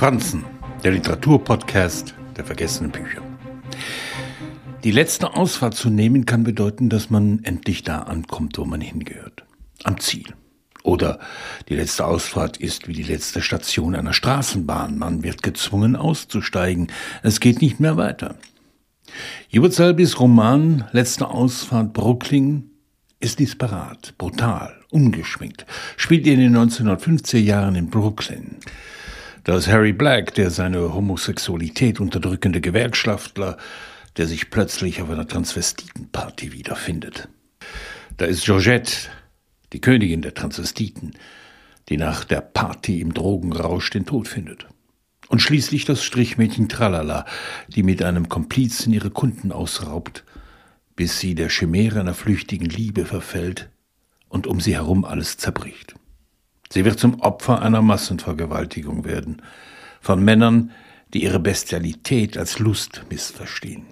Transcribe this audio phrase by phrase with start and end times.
[0.00, 0.46] Franzen,
[0.82, 3.20] der Literaturpodcast der vergessenen Bücher.
[4.82, 9.44] Die letzte Ausfahrt zu nehmen kann bedeuten, dass man endlich da ankommt, wo man hingehört.
[9.84, 10.24] Am Ziel.
[10.84, 11.18] Oder
[11.68, 14.96] die letzte Ausfahrt ist wie die letzte Station einer Straßenbahn.
[14.96, 16.86] Man wird gezwungen auszusteigen.
[17.22, 18.36] Es geht nicht mehr weiter.
[19.54, 22.70] Hubert Selbys Roman Letzte Ausfahrt Brooklyn
[23.20, 25.66] ist disparat, brutal, ungeschminkt,
[25.98, 28.56] spielt in den 1950er Jahren in Brooklyn.
[29.44, 33.56] Da ist Harry Black, der seine Homosexualität unterdrückende Gewerkschaftler,
[34.16, 37.28] der sich plötzlich auf einer Transvestitenparty wiederfindet.
[38.18, 39.08] Da ist Georgette,
[39.72, 41.12] die Königin der Transvestiten,
[41.88, 44.66] die nach der Party im Drogenrausch den Tod findet.
[45.28, 47.24] Und schließlich das Strichmädchen Tralala,
[47.68, 50.24] die mit einem Komplizen ihre Kunden ausraubt,
[50.96, 53.70] bis sie der Chimäre einer flüchtigen Liebe verfällt
[54.28, 55.94] und um sie herum alles zerbricht.
[56.72, 59.42] Sie wird zum Opfer einer Massenvergewaltigung werden,
[60.00, 60.70] von Männern,
[61.12, 63.86] die ihre Bestialität als Lust missverstehen.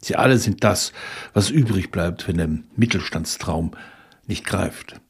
[0.00, 0.92] Sie alle sind das,
[1.32, 3.72] was übrig bleibt, wenn der Mittelstandstraum
[4.26, 5.00] nicht greift,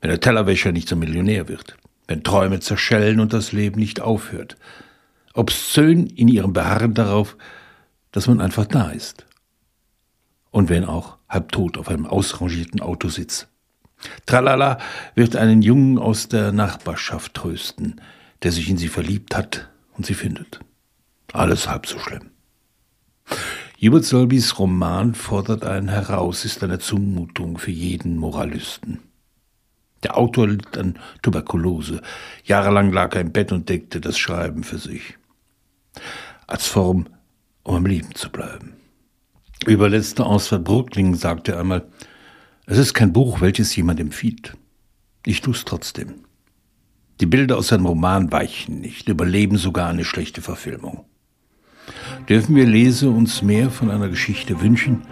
[0.00, 4.56] wenn der Tellerwäscher nicht zum Millionär wird, wenn Träume zerschellen und das Leben nicht aufhört.
[5.34, 7.36] Obszön in ihrem Beharren darauf,
[8.12, 9.26] dass man einfach da ist.
[10.50, 13.48] Und wenn auch halbtot auf einem ausrangierten Autositz.
[14.26, 14.78] Tralala
[15.14, 18.00] wird einen Jungen aus der Nachbarschaft trösten,
[18.42, 20.60] der sich in sie verliebt hat und sie findet.
[21.32, 22.30] Alles halb so schlimm.
[23.80, 29.00] Hubert Solbys Roman fordert einen heraus, ist eine Zumutung für jeden Moralisten.
[30.02, 32.00] Der Autor litt an Tuberkulose.
[32.44, 35.16] Jahrelang lag er im Bett und deckte das Schreiben für sich.
[36.46, 37.06] Als Form,
[37.62, 38.74] um am Leben zu bleiben.
[39.66, 41.86] Über letzte Ausfahrt Brooklyn sagte er einmal,
[42.66, 44.56] es ist kein Buch, welches jemand empfiehlt.
[45.26, 46.24] Ich tu's trotzdem.
[47.20, 51.04] Die Bilder aus seinem Roman weichen nicht, überleben sogar eine schlechte Verfilmung.
[52.28, 55.02] Dürfen wir Leser uns mehr von einer Geschichte wünschen,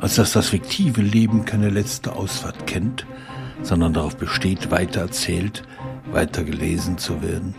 [0.00, 3.06] als dass das fiktive Leben keine letzte Ausfahrt kennt,
[3.62, 5.64] sondern darauf besteht, weiter erzählt,
[6.10, 7.54] weiter gelesen zu werden?